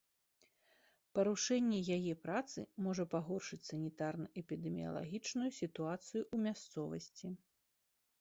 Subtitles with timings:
[1.17, 7.27] Парушэнне яе працы можа пагоршыць санітарна-эпідэміялагічную сітуацыю ў мясцовасці.